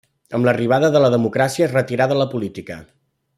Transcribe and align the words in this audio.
Amb 0.37 0.47
l'arribada 0.47 0.89
de 0.95 1.01
la 1.03 1.11
democràcia 1.15 1.67
es 1.67 1.75
retirà 1.77 2.09
de 2.13 2.19
la 2.23 2.27
política. 2.33 2.79